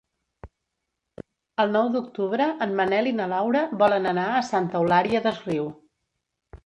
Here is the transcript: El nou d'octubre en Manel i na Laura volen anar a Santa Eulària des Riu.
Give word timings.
El 1.63 1.69
nou 1.75 1.91
d'octubre 1.95 2.47
en 2.67 2.73
Manel 2.79 3.11
i 3.11 3.13
na 3.21 3.27
Laura 3.37 3.63
volen 3.85 4.13
anar 4.13 4.27
a 4.39 4.43
Santa 4.51 4.81
Eulària 4.85 5.23
des 5.29 5.43
Riu. 5.47 5.69